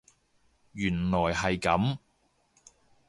[0.71, 1.99] 原來係咁